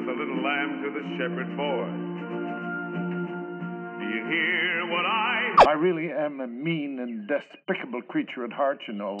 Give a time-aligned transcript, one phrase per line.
[0.00, 1.86] sent the little lamb to the shepherd boy.
[3.98, 8.80] Do you hear what I I really am a mean and despicable creature at heart,
[8.86, 9.18] you know.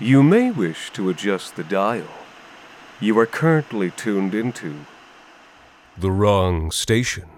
[0.00, 2.08] You may wish to adjust the dial.
[3.00, 4.84] You are currently tuned into
[5.96, 7.37] the wrong station.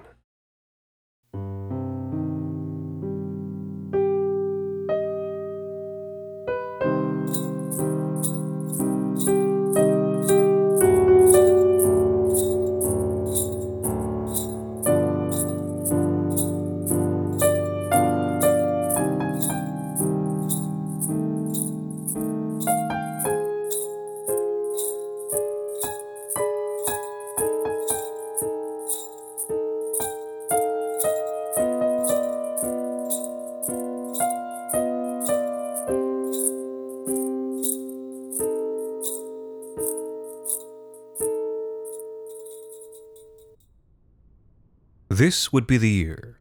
[45.21, 46.39] This would be the year.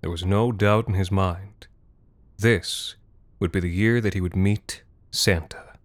[0.00, 1.68] There was no doubt in his mind.
[2.38, 2.96] This
[3.38, 5.78] would be the year that he would meet Santa.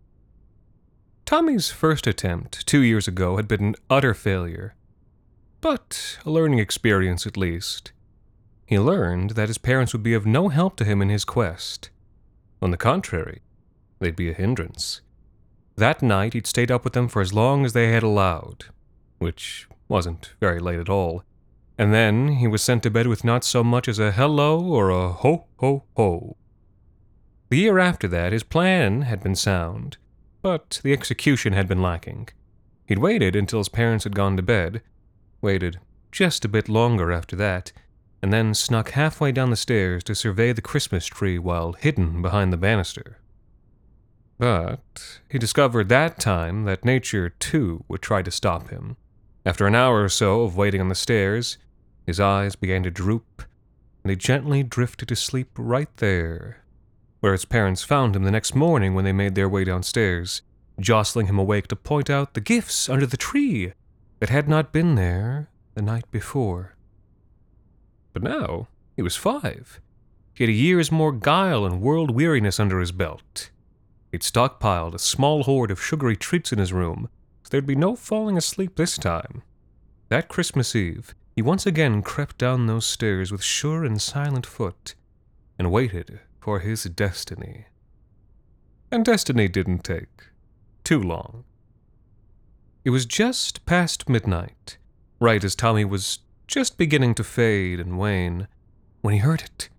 [1.26, 4.74] Tommy's first attempt, two years ago, had been an utter failure.
[5.62, 7.92] But a learning experience at least.
[8.66, 11.92] He learned that his parents would be of no help to him in his quest.
[12.60, 13.44] On the contrary,
[14.00, 15.02] they'd be a hindrance.
[15.76, 18.66] That night he'd stayed up with them for as long as they had allowed,
[19.20, 21.24] which wasn't very late at all
[21.78, 24.90] and then he was sent to bed with not so much as a hello or
[24.90, 26.38] a ho ho ho.
[27.50, 29.98] The year after that, his plan had been sound,
[30.42, 32.30] but the execution had been lacking.
[32.88, 34.82] He'd waited until his parents had gone to bed,
[35.42, 35.80] waited
[36.12, 37.72] just a bit longer after that,
[38.22, 42.54] and then snuck halfway down the stairs to survey the Christmas tree while hidden behind
[42.54, 43.20] the banister.
[44.38, 48.98] But he discovered that time that nature, too, would try to stop him.
[49.46, 51.58] After an hour or so of waiting on the stairs,
[52.06, 53.44] his eyes began to droop,
[54.04, 56.64] and he gently drifted to sleep right there,
[57.20, 60.42] where his parents found him the next morning when they made their way downstairs,
[60.80, 63.74] jostling him awake to point out the gifts under the tree
[64.20, 66.76] that had not been there the night before.
[68.14, 69.82] But now he was five.
[70.34, 73.50] He had a year's more guile and world weariness under his belt.
[74.12, 77.10] He'd stockpiled a small hoard of sugary treats in his room,
[77.44, 79.44] so there'd be no falling asleep this time.
[80.10, 84.96] That Christmas Eve, he once again crept down those stairs with sure and silent foot,
[85.60, 87.66] and waited for his destiny.
[88.90, 90.30] And destiny didn't take
[90.86, 91.44] too long.
[92.86, 94.78] It was just past midnight,
[95.20, 98.48] right as Tommy was just beginning to fade and wane,
[99.02, 99.70] when he heard it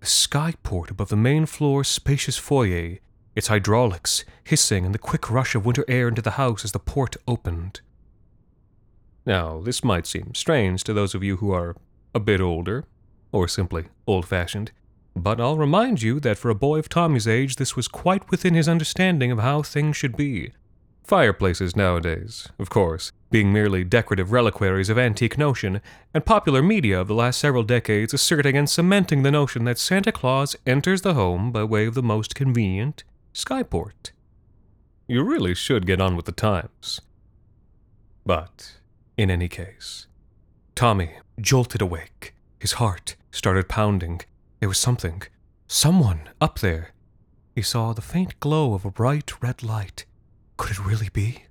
[0.00, 2.98] the skyport above the main floor's spacious foyer,
[3.34, 6.78] its hydraulics hissing and the quick rush of winter air into the house as the
[6.78, 7.80] port opened.
[9.26, 11.76] Now, this might seem strange to those of you who are
[12.14, 12.84] a bit older,
[13.32, 14.70] or simply old fashioned,
[15.16, 18.54] but I'll remind you that for a boy of Tommy's age, this was quite within
[18.54, 20.52] his understanding of how things should be.
[21.04, 25.80] Fireplaces nowadays, of course, being merely decorative reliquaries of antique notion,
[26.12, 30.12] and popular media of the last several decades asserting and cementing the notion that Santa
[30.12, 34.10] Claus enters the home by way of the most convenient skyport.
[35.08, 37.00] You really should get on with the times.
[38.24, 38.76] But
[39.16, 40.06] in any case,
[40.74, 42.34] Tommy jolted awake.
[42.58, 44.20] His heart started pounding.
[44.60, 45.22] There was something,
[45.66, 46.92] someone up there.
[47.54, 50.04] He saw the faint glow of a bright red light.
[50.58, 51.44] Could it really be?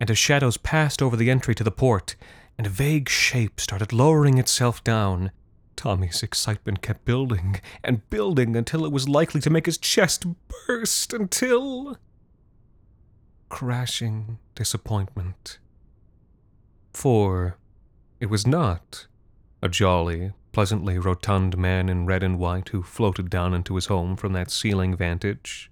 [0.00, 2.16] And as shadows passed over the entry to the port,
[2.56, 5.30] and a vague shape started lowering itself down,
[5.76, 10.26] Tommy's excitement kept building and building until it was likely to make his chest
[10.66, 11.96] burst until.
[13.48, 15.58] Crashing disappointment
[16.92, 17.56] for
[18.20, 19.06] it was not
[19.62, 24.16] a jolly, pleasantly rotund man in red and white who floated down into his home
[24.16, 25.70] from that ceiling vantage,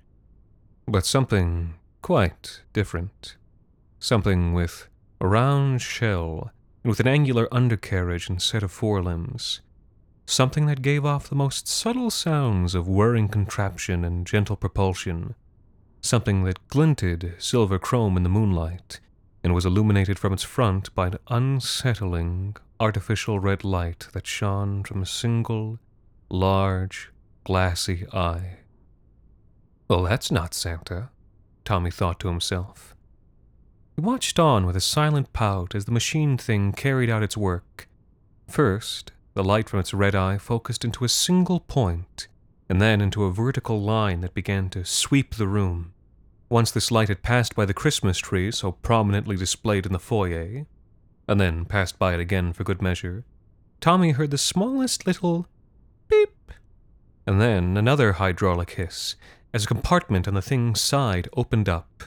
[0.86, 3.36] but something quite different.
[3.98, 4.89] Something with
[5.21, 6.53] a round shell
[6.84, 9.60] and with an angular undercarriage instead of forelimbs.
[10.27, 15.34] Something that gave off the most subtle sounds of whirring contraption and gentle propulsion.
[16.01, 19.01] Something that glinted silver chrome in the moonlight
[19.47, 25.01] and was illuminated from its front by an unsettling, artificial red light that shone from
[25.01, 25.78] a single,
[26.28, 27.13] large,
[27.45, 28.57] glassy eye.
[29.87, 31.10] Well, that's not Santa,
[31.65, 32.97] Tommy thought to himself.
[33.95, 37.89] He watched on with a silent pout as the machine thing carried out its work.
[38.49, 42.27] First, the light from its red eye focused into a single point,
[42.69, 45.92] and then into a vertical line that began to sweep the room.
[46.48, 50.66] Once this light had passed by the Christmas tree so prominently displayed in the foyer,
[51.28, 53.25] and then passed by it again for good measure,
[53.81, 55.47] Tommy heard the smallest little
[56.09, 56.53] beep,
[57.27, 59.16] and then another hydraulic hiss
[59.53, 62.04] as a compartment on the thing's side opened up.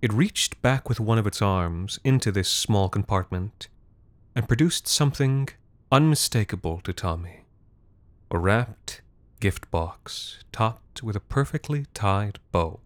[0.00, 3.68] It reached back with one of its arms into this small compartment
[4.34, 5.48] and produced something
[5.90, 7.46] unmistakable to Tommy
[8.30, 9.02] a wrapped
[9.38, 12.80] gift box topped with a perfectly tied bow.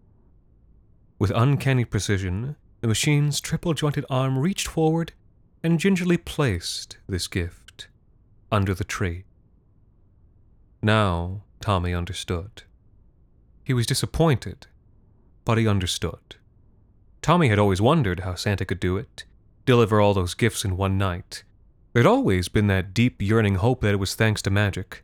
[1.21, 5.13] With uncanny precision, the machine's triple jointed arm reached forward
[5.61, 7.89] and gingerly placed this gift
[8.51, 9.25] under the tree.
[10.81, 12.63] Now Tommy understood.
[13.63, 14.65] He was disappointed,
[15.45, 16.37] but he understood.
[17.21, 19.25] Tommy had always wondered how Santa could do it,
[19.67, 21.43] deliver all those gifts in one night.
[21.93, 25.03] There'd always been that deep yearning hope that it was thanks to magic.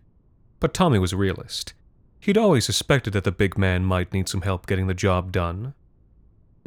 [0.60, 1.76] But Tommy was a realist.
[2.20, 5.76] He'd always suspected that the big man might need some help getting the job done.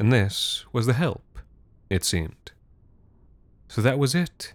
[0.01, 1.37] And this was the help,
[1.87, 2.53] it seemed.
[3.67, 4.53] So that was it.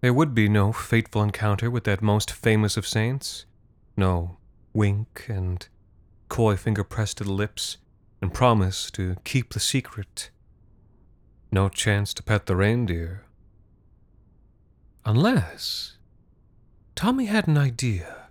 [0.00, 3.44] There would be no fateful encounter with that most famous of saints.
[3.94, 4.38] No
[4.72, 5.68] wink and
[6.30, 7.76] coy finger pressed to the lips
[8.22, 10.30] and promise to keep the secret.
[11.52, 13.26] No chance to pet the reindeer.
[15.04, 15.98] Unless.
[16.94, 18.28] Tommy had an idea.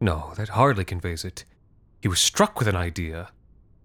[0.00, 1.44] No, that hardly conveys it.
[2.00, 3.28] He was struck with an idea.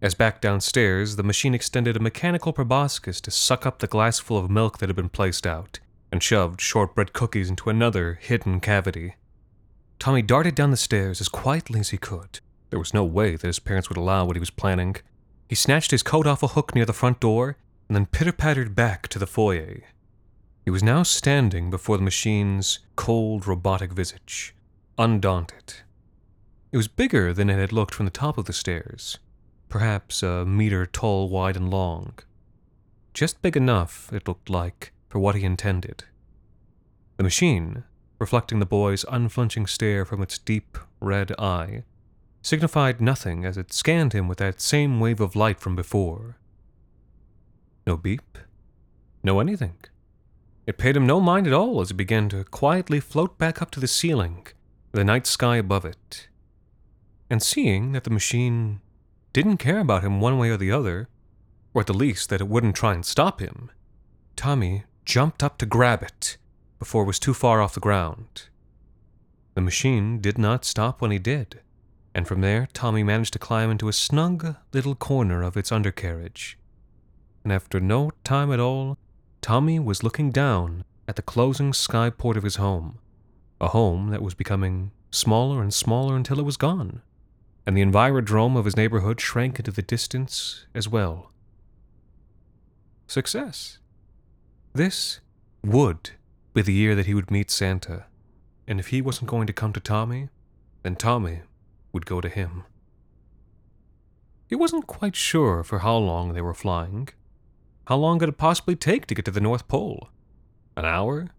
[0.02, 4.50] As back downstairs, the machine extended a mechanical proboscis to suck up the glassful of
[4.50, 5.80] milk that had been placed out,
[6.12, 9.16] and shoved shortbread cookies into another hidden cavity.
[10.00, 12.40] Tommy darted down the stairs as quietly as he could.
[12.72, 14.96] There was no way that his parents would allow what he was planning.
[15.48, 17.58] He snatched his coat off a hook near the front door
[17.88, 19.82] and then pitter pattered back to the foyer.
[20.66, 24.56] He was now standing before the machine's cold, robotic visage,
[24.98, 25.76] undaunted.
[26.72, 29.20] It was bigger than it had looked from the top of the stairs,
[29.72, 32.14] perhaps a meter tall, wide, and long.
[33.14, 36.04] Just big enough, it looked like, for what he intended.
[37.18, 37.86] The machine,
[38.20, 41.84] reflecting the boy's unflinching stare from its deep red eye,
[42.42, 46.38] signified nothing as it scanned him with that same wave of light from before.
[47.88, 48.38] No beep,
[49.24, 49.78] no anything.
[50.68, 53.72] It paid him no mind at all as it began to quietly float back up
[53.72, 54.48] to the ceiling,
[54.92, 56.28] the night sky above it.
[57.30, 58.82] And seeing that the machine
[59.34, 61.08] didn't care about him one way or the other,
[61.74, 63.72] or at the least that it wouldn't try and stop him,
[64.36, 66.38] Tommy jumped up to grab it
[66.80, 68.50] before it was too far off the ground.
[69.54, 71.62] The machine did not stop when he did
[72.14, 76.58] and from there Tommy managed to climb into a snug little corner of its undercarriage.
[77.44, 78.98] And after no time at all,
[79.42, 83.00] Tommy was looking down at the closing skyport of his home,
[83.60, 87.02] a home that was becoming smaller and smaller until it was gone,
[87.66, 91.32] and the envirodrome of his neighborhood shrank into the distance as well.
[93.08, 93.78] Success.
[94.74, 95.20] This
[95.64, 96.12] would
[96.54, 98.06] be the year that he would meet Santa,
[98.68, 100.30] and if he wasn't going to come to Tommy,
[100.84, 101.42] then Tommy
[101.92, 102.64] would go to him.
[104.48, 107.10] He wasn't quite sure for how long they were flying.
[107.86, 110.10] How long could it possibly take to get to the North Pole?
[110.76, 111.30] An hour?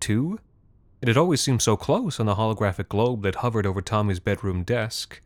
[0.00, 0.38] Two?
[1.00, 4.62] It had always seemed so close on the holographic globe that hovered over Tommy's bedroom
[4.62, 5.20] desk.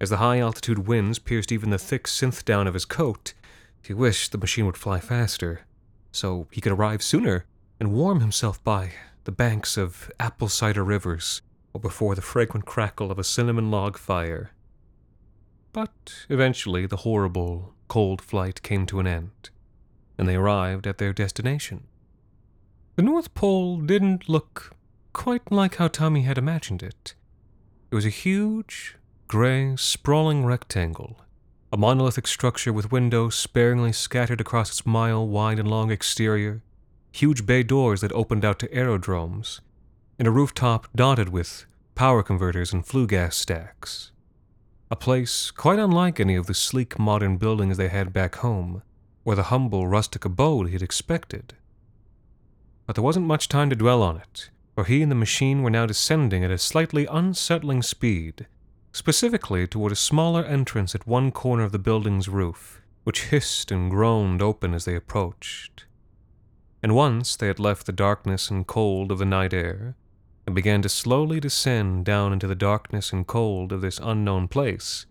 [0.00, 3.34] As the high altitude winds pierced even the thick synth down of his coat,
[3.82, 5.62] he wished the machine would fly faster,
[6.12, 7.46] so he could arrive sooner
[7.80, 8.92] and warm himself by
[9.24, 13.98] the banks of apple cider rivers or before the fragrant crackle of a cinnamon log
[13.98, 14.52] fire.
[15.72, 19.50] But eventually the horrible, cold flight came to an end,
[20.16, 21.84] and they arrived at their destination.
[22.96, 24.74] The North Pole didn't look
[25.12, 27.14] quite like how Tommy had imagined it.
[27.90, 28.96] It was a huge,
[29.28, 31.20] gray, sprawling rectangle,
[31.70, 36.62] a monolithic structure with windows sparingly scattered across its mile wide and long exterior,
[37.12, 39.60] huge bay doors that opened out to aerodromes,
[40.18, 44.12] and a rooftop dotted with power converters and flue gas stacks.
[44.90, 48.82] A place quite unlike any of the sleek modern buildings they had back home,
[49.26, 51.52] or the humble rustic abode he'd expected.
[52.86, 55.70] But there wasn't much time to dwell on it, for he and the machine were
[55.70, 58.46] now descending at a slightly unsettling speed,
[58.98, 63.92] specifically toward a smaller entrance at one corner of the building's roof, which hissed and
[63.92, 65.86] groaned open as they approached.
[66.82, 69.94] And once they had left the darkness and cold of the night air,
[70.44, 75.06] and began to slowly descend down into the darkness and cold of this unknown place,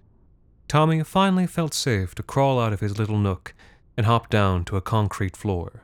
[0.68, 3.54] Tommy finally felt safe to crawl out of his little nook
[3.96, 5.84] and hop down to a concrete floor.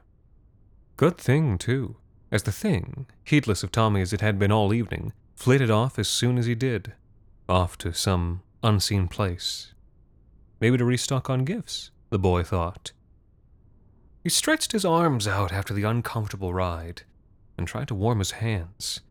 [0.98, 1.96] Good thing, too,
[2.34, 6.10] as the thing, heedless of Tommy as it had been all evening, flitted off as
[6.10, 6.92] soon as he did,
[7.50, 9.74] off to some unseen place.
[10.60, 11.92] Maybe to restock on gifts.
[12.10, 12.92] the boy thought.
[14.24, 17.02] He stretched his arms out after the uncomfortable ride
[17.58, 19.02] and tried to warm his hands.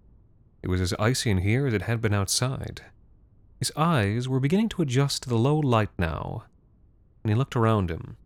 [0.63, 2.83] It was as icy in here as it had been outside.
[3.59, 6.45] His eyes were beginning to adjust to the low light now,
[7.23, 8.17] and he looked around him.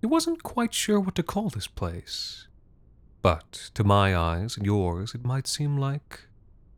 [0.00, 2.48] He wasn't quite sure what to call this place,
[3.20, 6.20] but to my eyes and yours it might seem like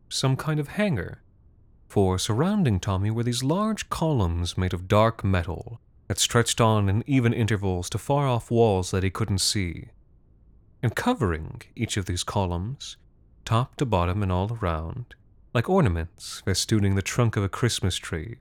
[0.09, 1.22] some kind of hangar,
[1.93, 7.03] for surrounding Tommy were these large columns made of dark metal that stretched on in
[7.05, 9.89] even intervals to far off walls that he couldn't see.
[10.81, 12.97] And covering each of these columns,
[13.45, 15.13] top to bottom and all around,
[15.53, 18.37] like ornaments festooning the trunk of a Christmas tree,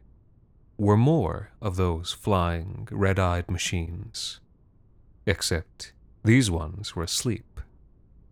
[0.78, 4.40] were more of those flying, red eyed machines.
[5.26, 5.92] Except
[6.24, 7.60] these ones were asleep,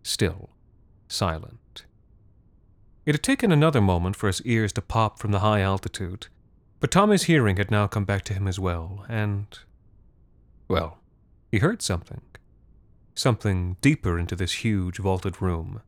[0.01, 0.49] still,
[1.07, 1.60] silent.
[3.05, 6.27] It had taken another moment for his ears to pop from the high altitude,
[6.79, 9.47] but Tommy's hearing had now come back to him as well, and.
[10.67, 10.99] Well,
[11.51, 12.21] he heard something.
[13.15, 15.81] Something deeper into this huge vaulted room,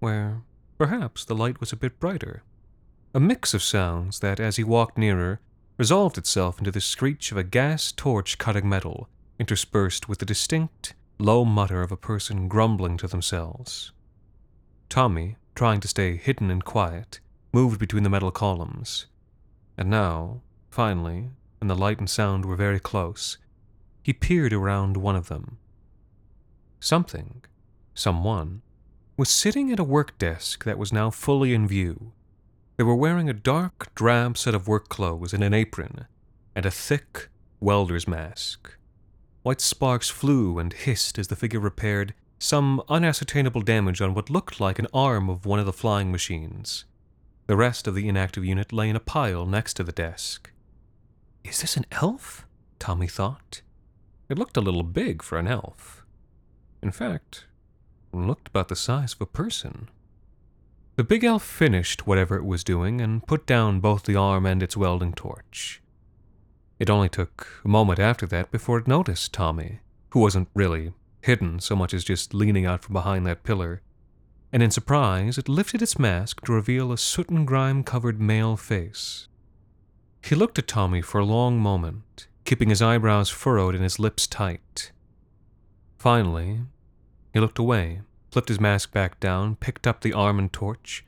[0.00, 0.42] where
[0.76, 2.42] perhaps the light was a bit brighter.
[3.14, 5.40] A mix of sounds that, as he walked nearer,
[5.78, 9.08] resolved itself into the screech of a gas torch cutting metal,
[9.38, 13.92] interspersed with the distinct, low mutter of a person grumbling to themselves.
[14.88, 17.18] Tommy, trying to stay hidden and quiet,
[17.52, 19.06] moved between the metal columns.
[19.76, 23.38] And now, finally, when the light and sound were very close,
[24.02, 25.58] he peered around one of them.
[26.78, 27.42] Something,
[27.94, 28.62] someone,
[29.16, 32.12] was sitting at a work desk that was now fully in view.
[32.76, 36.06] They were wearing a dark, drab set of work clothes and an apron,
[36.54, 38.76] and a thick welder's mask.
[39.42, 44.60] White sparks flew and hissed as the figure repaired some unascertainable damage on what looked
[44.60, 46.84] like an arm of one of the flying machines.
[47.46, 50.50] The rest of the inactive unit lay in a pile next to the desk.
[51.44, 52.46] Is this an elf?
[52.78, 53.62] Tommy thought.
[54.28, 56.04] It looked a little big for an elf.
[56.82, 57.46] In fact,
[58.12, 59.88] it looked about the size of a person.
[60.96, 64.62] The big elf finished whatever it was doing and put down both the arm and
[64.62, 65.80] its welding torch.
[66.78, 70.92] It only took a moment after that before it noticed Tommy, who wasn't really
[71.26, 73.82] hidden so much as just leaning out from behind that pillar,
[74.52, 78.56] and in surprise it lifted its mask to reveal a soot and grime covered male
[78.56, 79.28] face.
[80.24, 84.26] He looked at Tommy for a long moment, keeping his eyebrows furrowed and his lips
[84.26, 84.92] tight.
[85.98, 86.60] Finally,
[87.32, 91.04] he looked away, flipped his mask back down, picked up the arm and torch,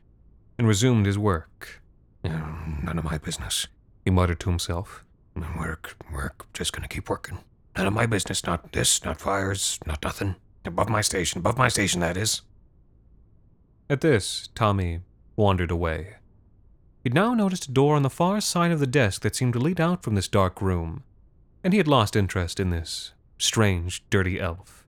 [0.59, 1.81] and resumed his work.
[2.25, 3.69] None of my business,
[4.05, 5.05] he muttered to himself.
[5.57, 7.39] Work, work, just gonna keep working.
[7.79, 10.35] None of my business, not this, not fires, not nothing.
[10.65, 12.43] Above my station, above my station, that is.
[13.89, 15.03] At this, Tommy
[15.37, 16.17] wandered away.
[17.05, 19.61] He'd now noticed a door on the far side of the desk that seemed to
[19.61, 21.05] lead out from this dark room,
[21.63, 24.85] and he had lost interest in this strange, dirty elf.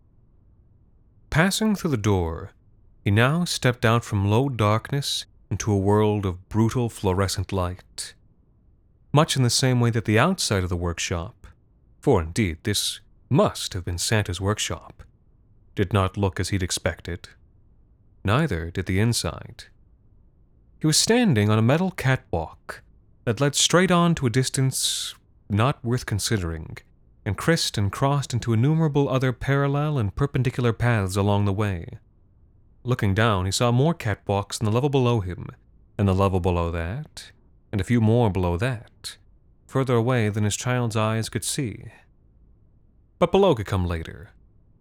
[1.31, 2.51] Passing through the door,
[3.05, 8.15] he now stepped out from low darkness into a world of brutal fluorescent light.
[9.13, 11.40] Much in the same way that the outside of the workshop,
[12.01, 15.03] for indeed this must have been Santa's workshop,
[15.75, 17.29] did not look as he'd expected.
[18.25, 19.65] Neither did the inside.
[20.81, 22.83] He was standing on a metal catwalk
[23.25, 25.15] that led straight on to a distance
[25.49, 26.79] not worth considering,
[27.25, 31.99] and crissed and crossed into innumerable other parallel and perpendicular paths along the way.
[32.83, 35.49] Looking down, he saw more catwalks in the level below him,
[35.99, 37.31] and the level below that,
[37.73, 39.17] and a few more below that,
[39.71, 41.85] further away than his child's eyes could see.
[43.21, 44.31] But below could come later.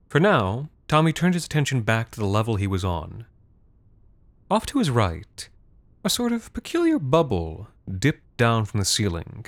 [0.07, 3.25] For now, Tommy turned his attention back to the level he was on.
[4.49, 5.47] Off to his right,
[6.03, 9.45] a sort of peculiar bubble dipped down from the ceiling,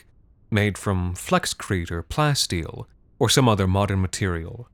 [0.51, 2.85] made from flexcrete or plasteel
[3.17, 4.69] or some other modern material.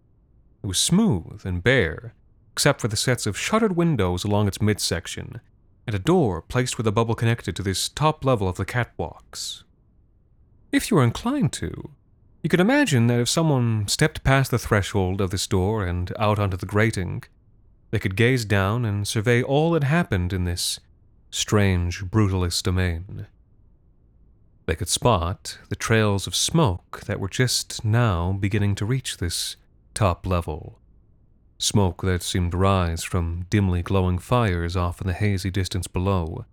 [0.61, 2.13] It was smooth and bare,
[2.51, 5.39] except for the sets of shuttered windows along its midsection
[5.87, 9.63] and a door placed where the bubble connected to this top level of the catwalks.
[10.71, 11.91] If you were inclined to,
[12.43, 16.39] you could imagine that if someone stepped past the threshold of this door and out
[16.39, 17.23] onto the grating,
[17.91, 20.79] they could gaze down and survey all that happened in this
[21.31, 23.27] strange, brutalist domain.
[24.65, 29.55] They could spot the trails of smoke that were just now beginning to reach this
[29.93, 30.79] top level
[31.57, 36.45] smoke that seemed to rise from dimly glowing fires off in the hazy distance below,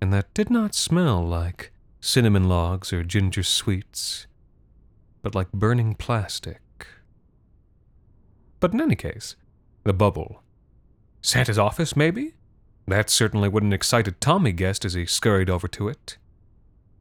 [0.00, 1.72] and that did not smell like
[2.06, 4.28] cinnamon logs or ginger sweets,
[5.22, 6.60] but like burning plastic.
[8.60, 9.34] But in any case,
[9.82, 10.42] the bubble.
[11.20, 12.34] Santa's office, maybe?
[12.86, 16.16] That certainly what an excited Tommy guessed as he scurried over to it.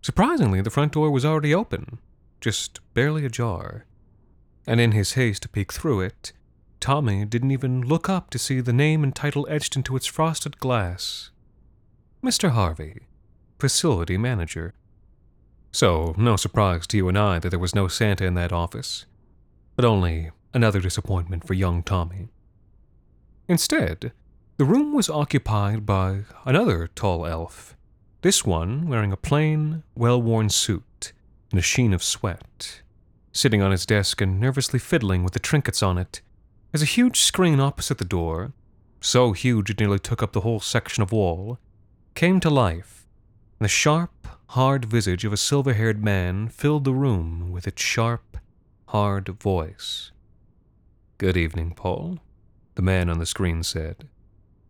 [0.01, 1.99] Surprisingly, the front door was already open,
[2.41, 3.85] just barely ajar.
[4.67, 6.33] and in his haste to peek through it,
[6.79, 10.59] Tommy didn't even look up to see the name and title etched into its frosted
[10.59, 11.29] glass
[12.23, 12.49] Mr.
[12.49, 13.01] Harvey,
[13.59, 14.73] Facility Manager.
[15.75, 19.05] So, no surprise to you and I that there was no Santa in that office,
[19.75, 22.29] but only another disappointment for young Tommy.
[23.49, 24.13] Instead,
[24.55, 27.75] the room was occupied by another tall elf,
[28.21, 31.11] this one wearing a plain, well worn suit
[31.51, 32.81] and a sheen of sweat,
[33.33, 36.21] sitting on his desk and nervously fiddling with the trinkets on it,
[36.73, 38.53] as a huge screen opposite the door,
[39.01, 41.59] so huge it nearly took up the whole section of wall,
[42.13, 43.05] came to life,
[43.59, 44.11] and the sharp,
[44.49, 48.37] hard visage of a silver haired man filled the room with its sharp,
[48.87, 50.11] hard voice.
[51.17, 52.19] Good evening, Paul,
[52.75, 54.07] the man on the screen said.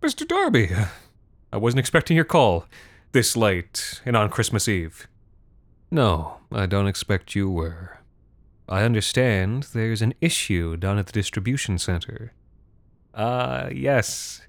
[0.01, 0.27] Mr.
[0.27, 0.71] Darby,
[1.53, 2.65] I wasn't expecting your call
[3.11, 5.07] this late and on Christmas Eve.
[5.91, 7.99] No, I don't expect you were.
[8.67, 12.33] I understand there's an issue down at the distribution center.
[13.13, 14.41] Ah, uh, yes.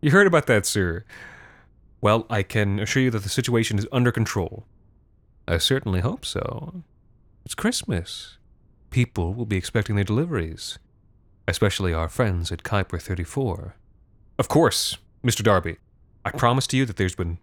[0.00, 1.04] You heard about that, sir.
[2.02, 4.66] Well, I can assure you that the situation is under control.
[5.46, 6.82] I certainly hope so.
[7.44, 8.38] It's Christmas.
[8.90, 10.80] People will be expecting their deliveries,
[11.46, 13.76] especially our friends at Kuiper 34.
[14.36, 15.44] Of course, Mr.
[15.44, 15.76] Darby.
[16.24, 17.38] I promise to you that there's been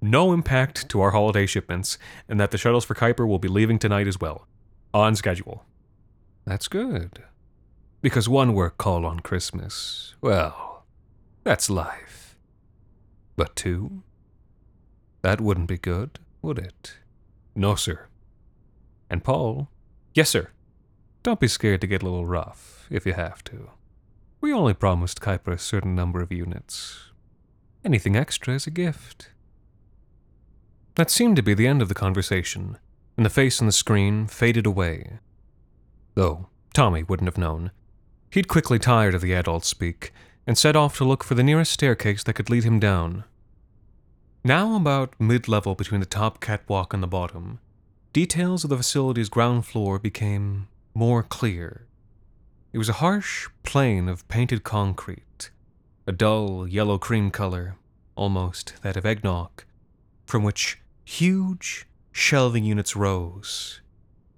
[0.00, 3.80] no impact to our holiday shipments, and that the shuttles for Kuiper will be leaving
[3.80, 4.46] tonight as well.
[4.92, 5.64] On schedule.
[6.44, 7.24] That's good.
[8.00, 10.84] Because one work call on Christmas, well,
[11.42, 12.23] that's life.
[13.36, 14.02] But two?
[15.22, 16.98] That wouldn't be good, would it?
[17.54, 18.08] No, sir.
[19.10, 19.68] And Paul?
[20.12, 20.50] Yes, sir.
[21.22, 23.70] Don't be scared to get a little rough, if you have to.
[24.40, 27.10] We only promised Kuiper a certain number of units.
[27.84, 29.30] Anything extra is a gift.
[30.96, 32.78] That seemed to be the end of the conversation,
[33.16, 35.18] and the face on the screen faded away.
[36.14, 37.70] Though Tommy wouldn't have known.
[38.30, 40.12] He'd quickly tired of the adult speak
[40.46, 43.24] and set off to look for the nearest staircase that could lead him down.
[44.42, 47.60] Now about mid level between the top catwalk and the bottom,
[48.12, 51.86] details of the facility's ground floor became more clear.
[52.72, 55.50] It was a harsh plain of painted concrete,
[56.06, 57.76] a dull yellow cream color,
[58.16, 59.64] almost that of eggnog,
[60.26, 63.80] from which huge shelving units rose.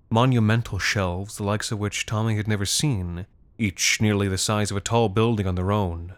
[0.09, 3.27] Monumental shelves, the likes of which Tommy had never seen,
[3.59, 6.15] each nearly the size of a tall building on their own.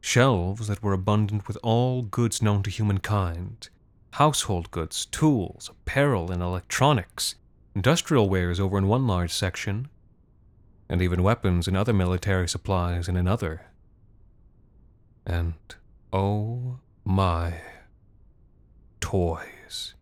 [0.00, 3.68] Shelves that were abundant with all goods known to humankind
[4.16, 7.34] household goods, tools, apparel, and electronics,
[7.74, 9.88] industrial wares over in one large section,
[10.88, 13.66] and even weapons and other military supplies in another.
[15.26, 15.52] And
[16.14, 17.60] oh my,
[19.00, 19.92] toys.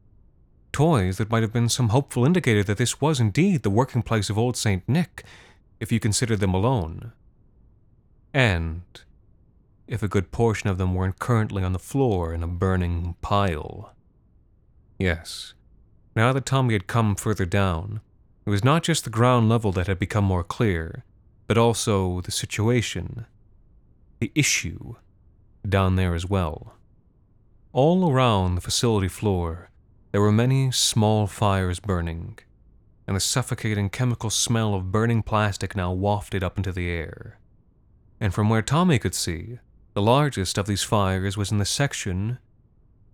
[0.70, 4.30] Toys that might have been some hopeful indicator that this was indeed the working place
[4.30, 4.88] of old St.
[4.88, 5.24] Nick
[5.84, 7.12] if you considered them alone.
[8.32, 8.80] And
[9.86, 13.92] if a good portion of them weren't currently on the floor in a burning pile.
[14.98, 15.52] Yes,
[16.16, 18.00] now that Tommy had come further down,
[18.46, 21.04] it was not just the ground level that had become more clear,
[21.46, 23.26] but also the situation,
[24.20, 24.94] the issue,
[25.68, 26.72] down there as well.
[27.74, 29.68] All around the facility floor,
[30.12, 32.38] there were many small fires burning,
[33.06, 37.38] and the suffocating chemical smell of burning plastic now wafted up into the air.
[38.20, 39.58] And from where Tommy could see,
[39.92, 42.38] the largest of these fires was in the section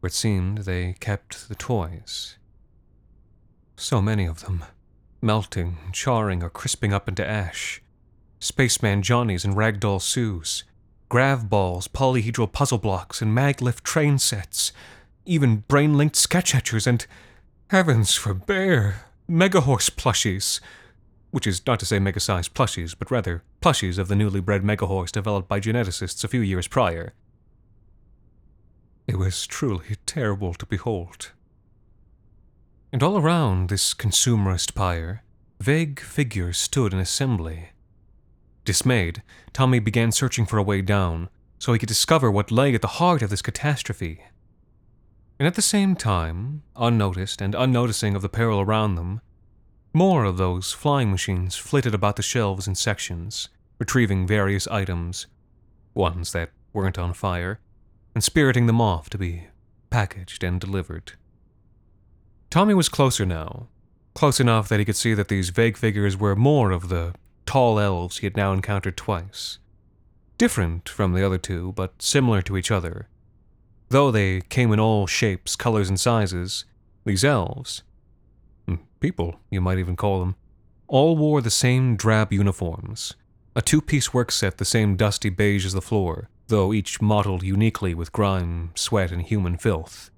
[0.00, 2.36] where it seemed they kept the toys.
[3.76, 4.64] So many of them,
[5.20, 7.82] melting, charring, or crisping up into ash.
[8.38, 10.64] Spaceman Johnnies and Ragdoll Sues,
[11.08, 14.72] grav balls, polyhedral puzzle blocks, and maglift train sets,
[15.26, 17.06] even brain linked sketch etchers, and
[17.68, 18.14] heavens
[19.30, 20.60] forbid, megahorse plushies
[21.30, 24.62] which is not to say mega sized plushies, but rather plushies of the newly bred
[24.62, 27.14] megahorse developed by geneticists a few years prior.
[29.06, 31.32] It was truly terrible to behold.
[32.92, 35.22] And all around this consumerist pyre,
[35.60, 37.70] vague figures stood in assembly.
[38.64, 42.82] Dismayed, Tommy began searching for a way down so he could discover what lay at
[42.82, 44.22] the heart of this catastrophe.
[45.40, 49.22] And at the same time, unnoticed and unnoticing of the peril around them,
[49.94, 53.48] more of those flying machines flitted about the shelves in sections,
[53.78, 55.28] retrieving various items,
[55.94, 57.58] ones that weren't on fire,
[58.14, 59.46] and spiriting them off to be
[59.88, 61.12] packaged and delivered.
[62.50, 63.68] Tommy was closer now,
[64.12, 67.14] close enough that he could see that these vague figures were more of the
[67.46, 69.58] tall elves he had now encountered twice.
[70.36, 73.08] Different from the other two, but similar to each other.
[73.90, 76.64] Though they came in all shapes, colors, and sizes,
[77.04, 77.82] these elves,
[78.66, 80.36] hmm, people, you might even call them,
[80.86, 83.14] all wore the same drab uniforms,
[83.56, 87.42] a two piece work set the same dusty beige as the floor, though each mottled
[87.42, 90.10] uniquely with grime, sweat, and human filth.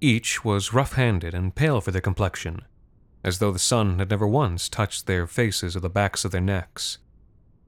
[0.00, 2.62] Each was rough handed and pale for their complexion,
[3.24, 6.40] as though the sun had never once touched their faces or the backs of their
[6.40, 6.98] necks.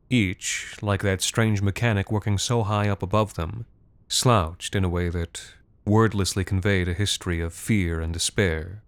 [0.09, 3.67] Each, like that strange mechanic working so high up above them,
[4.09, 8.83] slouched in a way that wordlessly conveyed a history of fear and despair.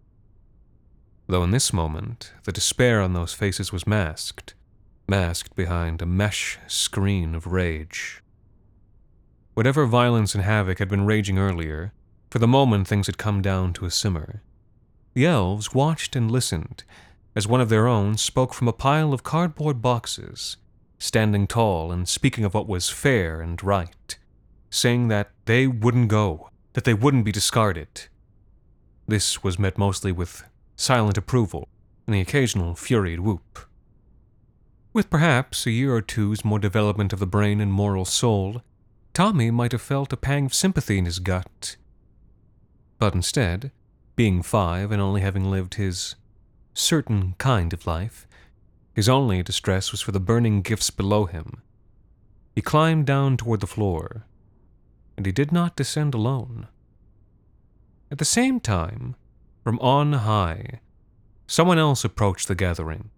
[1.27, 4.55] Though in this moment, the despair on those faces was masked,
[5.07, 8.23] masked behind a mesh screen of rage.
[9.55, 11.93] Whatever violence and havoc had been raging earlier,
[12.31, 14.43] for the moment things had come down to a simmer.
[15.15, 16.85] The elves watched and listened
[17.35, 20.57] as one of their own spoke from a pile of cardboard boxes,
[20.99, 24.19] standing tall and speaking of what was fair and right,
[24.71, 28.09] saying that they wouldn't go, that they wouldn't be discarded.
[29.07, 30.45] This was met mostly with
[30.77, 31.69] silent approval
[32.07, 33.61] and the occasional furied whoop.
[34.93, 38.63] With perhaps a year or two's more development of the brain and moral soul,
[39.15, 41.77] Tommy might have felt a pang of sympathy in his gut.
[42.99, 43.73] But instead,
[44.17, 46.17] being five and only having lived his
[46.75, 48.27] certain kind of life,
[48.95, 51.63] his only distress was for the burning gifts below him.
[52.55, 54.25] He climbed down toward the floor,
[55.19, 56.69] and he did not descend alone.
[58.09, 59.17] At the same time,
[59.65, 60.79] from on high,
[61.49, 63.11] someone else approached the gathering.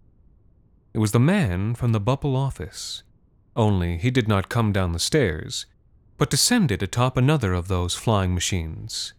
[0.95, 3.03] It was the man from the bubble office,
[3.55, 5.67] only he did not come down the stairs,
[6.17, 9.13] but descended atop another of those flying machines.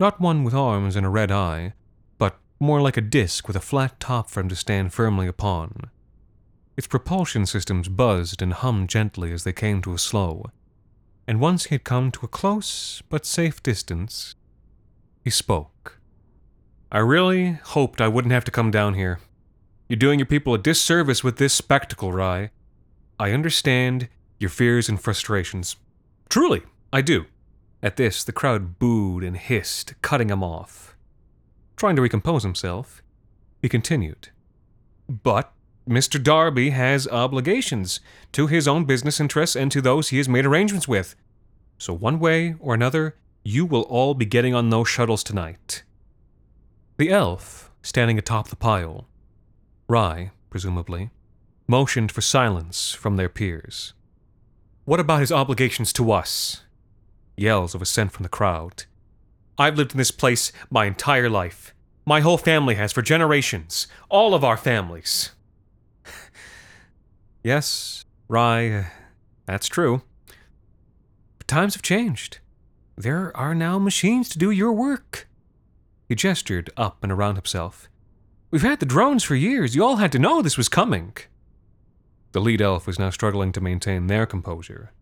[0.00, 1.74] Not one with arms and a red eye,
[2.16, 5.90] but more like a disk with a flat top for him to stand firmly upon.
[6.74, 10.46] Its propulsion systems buzzed and hummed gently as they came to a slow,
[11.26, 14.34] and once he had come to a close but safe distance,
[15.22, 16.00] he spoke.
[16.92, 19.20] I really hoped I wouldn't have to come down here.
[19.88, 22.50] You're doing your people a disservice with this spectacle, Rye.
[23.18, 24.08] I understand
[24.38, 25.76] your fears and frustrations.
[26.28, 27.26] Truly, I do.
[27.82, 30.96] At this, the crowd booed and hissed, cutting him off.
[31.76, 33.02] Trying to recompose himself,
[33.60, 34.28] he continued.
[35.08, 35.52] But
[35.88, 36.22] Mr.
[36.22, 38.00] Darby has obligations
[38.32, 41.14] to his own business interests and to those he has made arrangements with.
[41.76, 45.82] So, one way or another, you will all be getting on those shuttles tonight.
[46.96, 49.06] The elf, standing atop the pile,
[49.86, 51.10] Rye, presumably,
[51.66, 53.92] motioned for silence from their peers.
[54.86, 56.62] What about his obligations to us?
[57.36, 58.84] Yells of assent from the crowd.
[59.58, 61.74] I've lived in this place my entire life.
[62.06, 63.86] My whole family has for generations.
[64.08, 65.30] All of our families.
[67.44, 68.84] Yes, Rye, uh,
[69.46, 70.02] that's true.
[71.38, 72.38] But times have changed.
[72.96, 75.28] There are now machines to do your work.
[76.08, 77.88] He gestured up and around himself.
[78.50, 79.74] We've had the drones for years.
[79.74, 81.16] You all had to know this was coming.
[82.32, 84.92] The lead elf was now struggling to maintain their composure.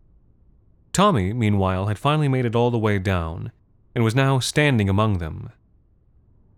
[0.91, 3.51] Tommy, meanwhile, had finally made it all the way down
[3.95, 5.51] and was now standing among them.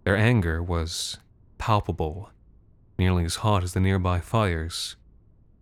[0.04, 1.18] Their anger was
[1.58, 2.30] palpable,
[2.98, 4.96] nearly as hot as the nearby fires.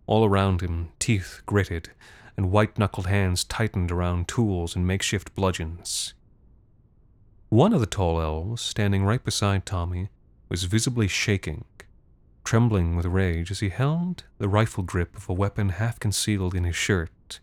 [0.06, 1.90] All around him, teeth gritted
[2.36, 6.14] and white knuckled hands tightened around tools and makeshift bludgeons.
[7.48, 10.08] One of the tall elves, standing right beside Tommy,
[10.48, 11.64] was visibly shaking,
[12.42, 16.64] trembling with rage as he held the rifle grip of a weapon half concealed in
[16.64, 17.40] his shirt.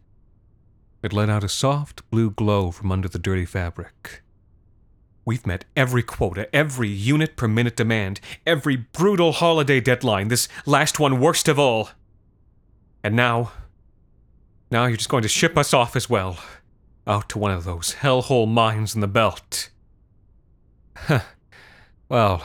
[1.01, 4.21] It let out a soft blue glow from under the dirty fabric.
[5.23, 10.99] We've met every quota, every unit per minute demand, every brutal holiday deadline, this last
[10.99, 11.89] one worst of all.
[13.03, 13.51] And now,
[14.69, 16.37] now you're just going to ship us off as well,
[17.07, 19.69] out to one of those hellhole mines in the belt.
[20.95, 21.21] Huh.
[22.09, 22.43] Well,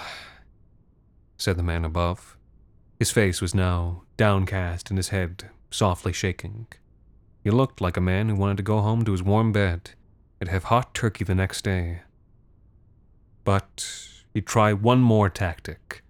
[1.36, 2.36] said the man above.
[2.98, 6.66] His face was now downcast and his head softly shaking.
[7.44, 9.90] He looked like a man who wanted to go home to his warm bed
[10.40, 12.00] and have hot turkey the next day.
[13.44, 13.86] But
[14.32, 16.02] he'd try one more tactic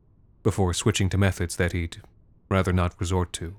[0.43, 2.01] before switching to methods that he'd
[2.49, 3.57] rather not resort to.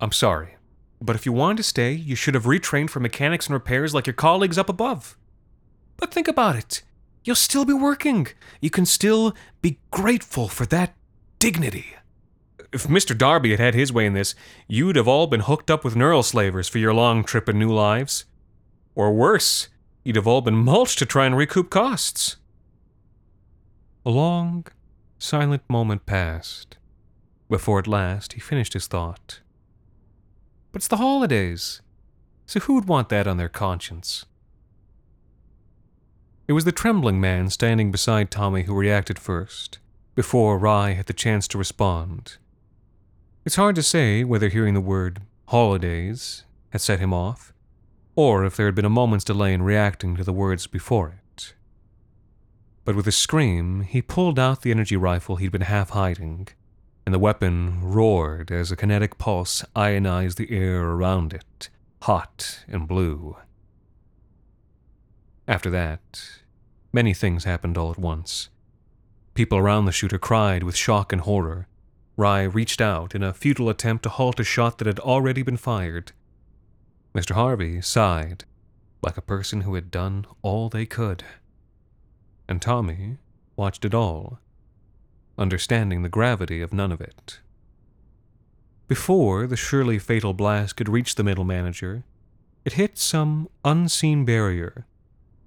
[0.00, 0.56] I'm sorry,
[1.00, 4.06] but if you wanted to stay, you should have retrained for mechanics and repairs like
[4.06, 5.16] your colleagues up above.
[5.98, 6.82] But think about it.
[7.24, 8.28] You'll still be working.
[8.60, 10.94] You can still be grateful for that
[11.38, 11.94] dignity.
[12.72, 13.16] If Mr.
[13.16, 14.34] Darby had had his way in this,
[14.68, 17.70] you'd have all been hooked up with neural slavers for your long trip and new
[17.70, 18.24] lives.
[18.94, 19.68] Or worse,
[20.02, 22.36] you'd have all been mulched to try and recoup costs.
[24.06, 24.66] A long,
[25.18, 26.78] silent moment passed
[27.50, 29.40] before at last he finished his thought.
[30.72, 31.80] But it's the holidays,
[32.46, 34.26] so who'd want that on their conscience?
[36.46, 39.78] It was the trembling man standing beside Tommy who reacted first,
[40.14, 42.36] before Rye had the chance to respond.
[43.44, 47.52] It's hard to say whether hearing the word holidays had set him off,
[48.14, 51.54] or if there had been a moment's delay in reacting to the words before it.
[52.84, 56.48] But with a scream, he pulled out the energy rifle he'd been half hiding,
[57.10, 61.68] and the weapon roared as a kinetic pulse ionized the air around it,
[62.02, 63.36] hot and blue.
[65.48, 66.22] After that,
[66.92, 68.48] many things happened all at once.
[69.34, 71.66] People around the shooter cried with shock and horror.
[72.16, 75.56] Rye reached out in a futile attempt to halt a shot that had already been
[75.56, 76.12] fired.
[77.12, 77.32] Mr.
[77.32, 78.44] Harvey sighed,
[79.02, 81.24] like a person who had done all they could.
[82.48, 83.16] And Tommy
[83.56, 84.38] watched it all,
[85.40, 87.40] understanding the gravity of none of it.
[88.86, 92.04] Before the surely fatal blast could reach the middle manager,
[92.64, 94.86] it hit some unseen barrier,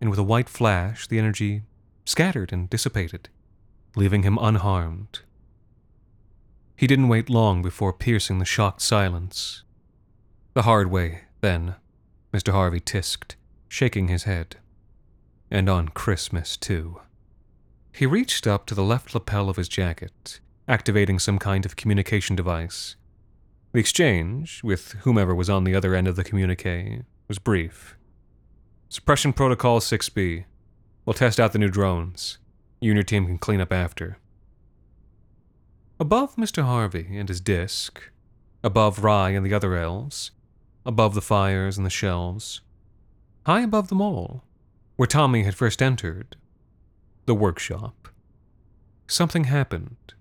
[0.02, 1.64] and with a white flash, the energy
[2.06, 3.30] scattered and dissipated,
[3.96, 5.20] leaving him unharmed.
[6.76, 9.64] He didn't wait long before piercing the shocked silence.
[10.54, 11.76] The hard way, then,
[12.34, 12.52] Mr.
[12.52, 13.36] Harvey tisked,
[13.68, 14.58] shaking his head.
[15.52, 17.00] And on Christmas, too.
[17.96, 22.36] He reached up to the left lapel of his jacket, activating some kind of communication
[22.36, 22.96] device.
[23.72, 27.96] The exchange, with whomever was on the other end of the communique, was brief.
[28.90, 30.46] Suppression Protocol 6B.
[31.06, 32.40] We'll test out the new drones.
[32.80, 34.18] You and your team can clean up after.
[36.00, 36.64] Above Mr.
[36.64, 38.10] Harvey and his disk,
[38.64, 40.32] above Rye and the other elves,
[40.84, 42.62] above the fires and the shelves,
[43.46, 44.44] high above them all,
[44.96, 46.36] where Tommy had first entered,
[47.26, 48.10] the workshop.
[49.08, 50.14] Something happened.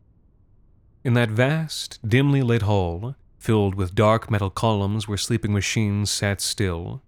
[1.05, 6.41] In that vast, dimly lit hall, filled with dark metal columns where sleeping machines sat
[6.41, 7.03] still,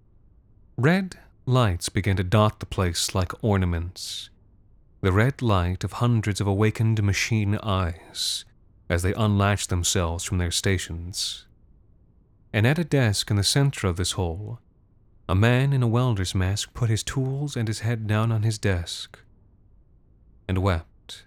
[0.77, 4.29] red lights began to dot the place like ornaments.
[5.01, 8.43] The red light of hundreds of awakened machine eyes
[8.89, 11.45] as they unlatched themselves from their stations.
[12.51, 14.59] And at a desk in the center of this hall,
[15.29, 18.57] a man in a welder's mask put his tools and his head down on his
[18.57, 19.19] desk
[20.47, 21.25] and wept.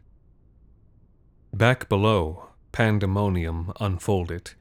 [1.52, 4.52] Back below, pandemonium unfolded.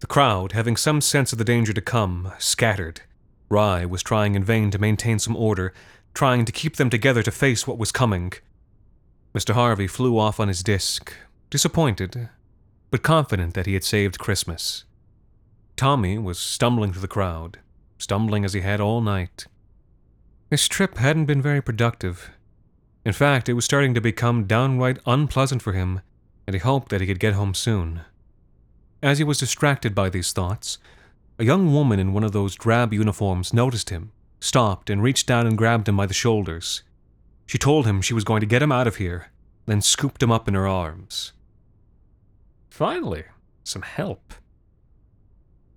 [0.00, 3.02] The crowd, having some sense of the danger to come, scattered.
[3.48, 5.72] Rye was trying in vain to maintain some order,
[6.14, 8.32] trying to keep them together to face what was coming.
[9.34, 9.54] Mr.
[9.54, 11.14] Harvey flew off on his disk,
[11.50, 12.28] disappointed,
[12.90, 14.84] but confident that he had saved Christmas.
[15.76, 17.58] Tommy was stumbling through the crowd,
[17.98, 19.46] stumbling as he had all night.
[20.50, 22.30] This trip hadn't been very productive.
[23.04, 26.00] In fact, it was starting to become downright unpleasant for him,
[26.46, 28.02] and he hoped that he could get home soon.
[29.02, 30.78] As he was distracted by these thoughts,
[31.38, 35.46] a young woman in one of those drab uniforms noticed him, stopped, and reached down
[35.46, 36.82] and grabbed him by the shoulders.
[37.46, 39.32] She told him she was going to get him out of here,
[39.66, 41.32] then scooped him up in her arms.
[42.70, 43.24] Finally,
[43.64, 44.34] some help.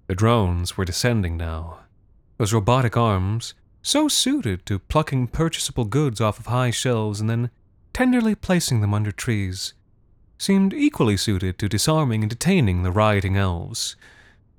[0.07, 1.79] The drones were descending now.
[2.38, 3.55] Those robotic arms,
[3.86, 7.52] so suited to plucking purchasable goods off of high shelves and then
[7.93, 9.76] tenderly placing them under trees,
[10.39, 13.95] seemed equally suited to disarming and detaining the rioting elves,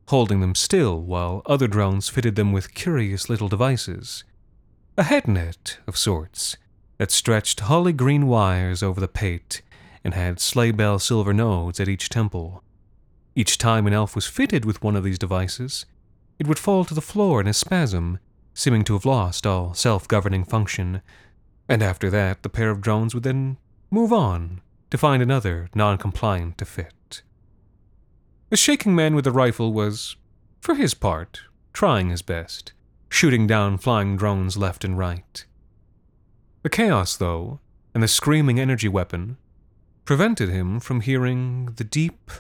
[0.07, 4.23] holding them still while other drones fitted them with curious little devices.
[4.97, 6.57] A head net of sorts
[6.99, 9.61] that stretched holly green wires over the pate
[10.05, 12.63] and had sleigh bell silver nodes at each temple.
[13.35, 15.85] Each time an elf was fitted with one of these devices,
[16.39, 18.21] it would fall to the floor in a spasm
[18.57, 21.03] seeming to have lost all self governing function,
[21.69, 23.59] and after that the pair of drones would then
[23.91, 27.23] move on to find another non compliant to fit.
[28.49, 30.17] The shaking man with the rifle was,
[30.61, 31.43] for his part,
[31.75, 32.73] trying his best,
[33.11, 35.45] shooting down flying drones left and right.
[36.63, 37.61] The chaos, though,
[37.93, 39.37] and the screaming energy weapon
[40.07, 42.31] prevented him from hearing the deep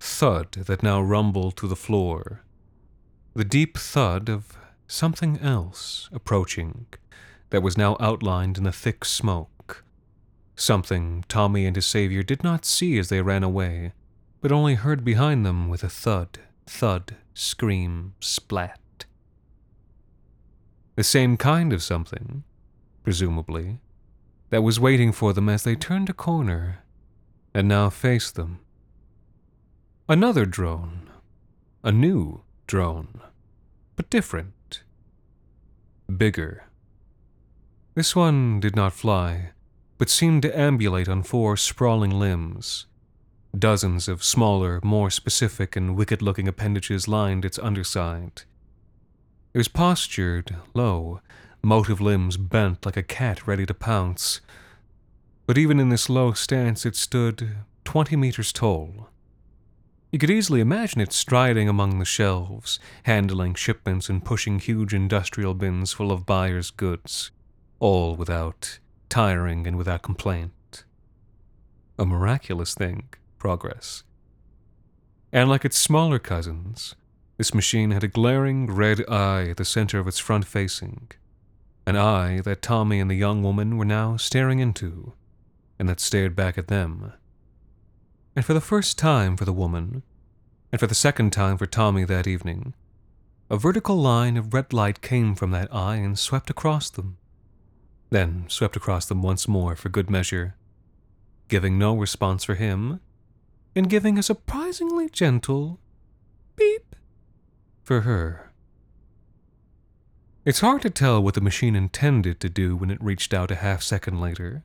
[0.00, 2.42] thud that now rumbled to the floor.
[3.34, 4.58] The deep thud of
[4.92, 6.84] something else approaching
[7.48, 9.82] that was now outlined in the thick smoke.
[10.54, 13.92] Something Tommy and his savior did not see as they ran away,
[14.42, 19.06] but only heard behind them with a thud, thud, scream, splat.
[20.94, 22.44] The same kind of something,
[23.02, 23.78] presumably,
[24.50, 26.84] that was waiting for them as they turned a corner
[27.54, 28.60] and now faced them.
[30.06, 31.08] Another drone,
[31.82, 33.22] a new drone,
[33.96, 34.52] but different
[36.18, 36.64] bigger.
[37.94, 39.50] This one did not fly,
[39.98, 42.86] but seemed to ambulate on four sprawling limbs.
[43.56, 48.42] Dozens of smaller, more specific and wicked looking appendages lined its underside.
[49.52, 51.20] It was postured low,
[51.62, 54.40] motive limbs bent like a cat ready to pounce.
[55.46, 59.10] But even in this low stance, it stood 20 meters tall.
[60.12, 65.54] You could easily imagine it striding among the shelves, handling shipments and pushing huge industrial
[65.54, 67.30] bins full of buyers' goods,
[67.80, 70.84] all without tiring and without complaint.
[71.98, 74.02] A miraculous thing, progress.
[75.32, 76.94] And like its smaller cousins,
[77.38, 81.10] this machine had a glaring red eye at the center of its front facing,
[81.86, 85.14] an eye that Tommy and the young woman were now staring into,
[85.78, 87.14] and that stared back at them.
[88.34, 90.02] And for the first time for the woman,
[90.70, 92.74] and for the second time for Tommy that evening,
[93.50, 97.18] a vertical line of red light came from that eye and swept across them,
[98.08, 100.54] then swept across them once more for good measure,
[101.48, 103.00] giving no response for him,
[103.76, 105.78] and giving a surprisingly gentle
[106.56, 106.96] beep
[107.82, 108.50] for her.
[110.44, 113.56] It's hard to tell what the machine intended to do when it reached out a
[113.56, 114.64] half second later.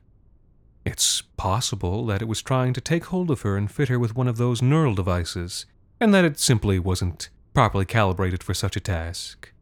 [0.84, 4.16] It's possible that it was trying to take hold of her and fit her with
[4.16, 5.66] one of those neural devices,
[6.00, 9.52] and that it simply wasn't properly calibrated for such a task.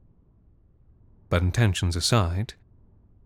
[1.29, 2.55] But intentions aside,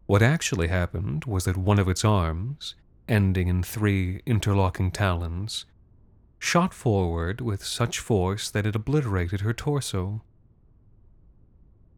[0.06, 2.74] what actually happened was that one of its arms,
[3.08, 5.66] ending in three interlocking talons,
[6.38, 10.22] shot forward with such force that it obliterated her torso.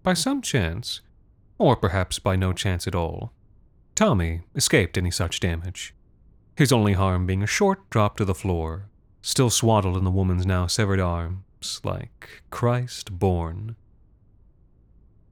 [0.02, 1.00] By some chance,
[1.58, 3.32] or perhaps by no chance at all,
[3.94, 5.94] Tommy escaped any such damage,
[6.56, 8.88] his only harm being a short drop to the floor,
[9.20, 13.76] still swaddled in the woman's now severed arms, like Christ born.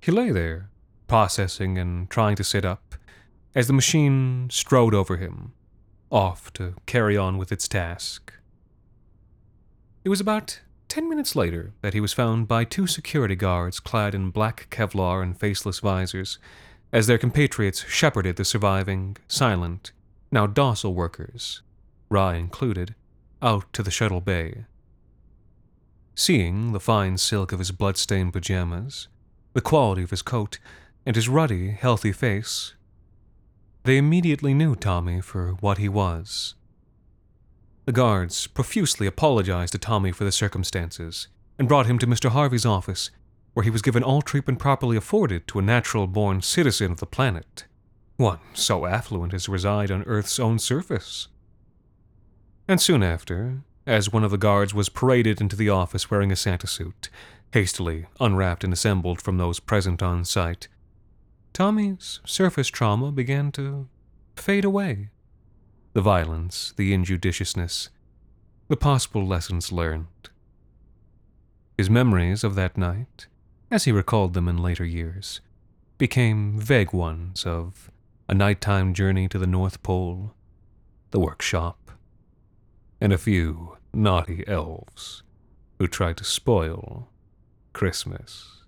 [0.00, 0.70] He lay there,
[1.06, 2.94] processing and trying to sit up,
[3.54, 5.52] as the machine strode over him,
[6.10, 8.32] off to carry on with its task.
[10.04, 14.14] It was about ten minutes later that he was found by two security guards clad
[14.14, 16.38] in black Kevlar and faceless visors,
[16.92, 19.92] as their compatriots shepherded the surviving, silent,
[20.30, 21.62] now docile workers,
[22.08, 22.94] Rye included,
[23.42, 24.64] out to the shuttle bay.
[26.14, 29.08] Seeing the fine silk of his blood-stained pajamas,
[29.52, 30.58] the quality of his coat,
[31.06, 32.74] and his ruddy, healthy face,
[33.84, 36.54] they immediately knew Tommy for what he was.
[37.86, 42.30] The guards profusely apologized to Tommy for the circumstances and brought him to Mr.
[42.30, 43.10] Harvey's office,
[43.54, 47.06] where he was given all treatment properly afforded to a natural born citizen of the
[47.06, 47.64] planet,
[48.16, 51.28] one so affluent as to reside on Earth's own surface.
[52.68, 56.36] And soon after, as one of the guards was paraded into the office wearing a
[56.36, 57.10] Santa suit,
[57.52, 60.68] hastily unwrapped and assembled from those present on site,
[61.52, 63.88] Tommy's surface trauma began to
[64.36, 65.08] fade away.
[65.92, 67.88] The violence, the injudiciousness,
[68.68, 70.06] the possible lessons learned.
[71.76, 73.26] His memories of that night,
[73.70, 75.40] as he recalled them in later years,
[75.96, 77.90] became vague ones of
[78.28, 80.32] a nighttime journey to the North Pole,
[81.10, 81.92] the workshop,
[83.00, 85.22] and a few naughty elves
[85.78, 87.08] who tried to spoil
[87.72, 88.62] Christmas.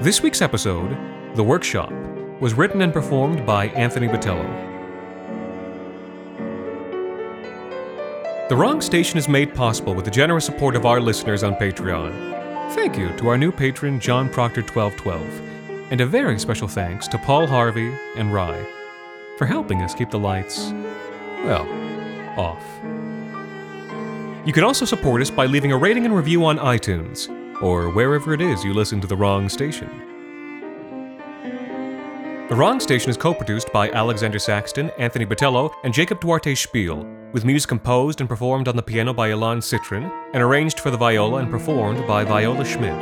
[0.00, 0.96] This week's episode,
[1.34, 1.92] The Workshop,
[2.40, 4.75] was written and performed by Anthony Botelho.
[8.48, 12.72] The Wrong Station is made possible with the generous support of our listeners on Patreon.
[12.76, 17.18] Thank you to our new patron, John Proctor 1212, and a very special thanks to
[17.18, 18.64] Paul Harvey and Rye
[19.36, 20.70] for helping us keep the lights,
[21.44, 21.66] well,
[22.38, 22.62] off.
[24.46, 27.28] You can also support us by leaving a rating and review on iTunes
[27.60, 29.90] or wherever it is you listen to The Wrong Station.
[32.48, 37.04] The Wrong Station is co produced by Alexander Saxton, Anthony Botelho, and Jacob Duarte Spiel,
[37.36, 40.96] with music composed and performed on the piano by Ilan Citrin, and arranged for the
[40.96, 42.98] viola and performed by Viola Schmidt.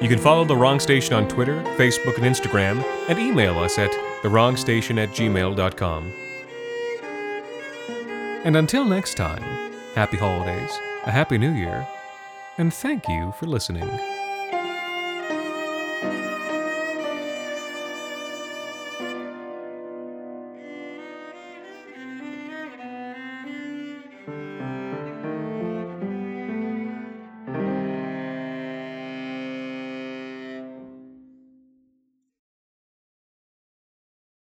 [0.00, 3.90] You can follow The Wrong Station on Twitter, Facebook, and Instagram, and email us at
[4.22, 6.12] thewrongstation at gmail.com.
[8.46, 9.42] And until next time,
[9.94, 10.70] happy holidays,
[11.04, 11.86] a happy new year,
[12.56, 13.90] and thank you for listening.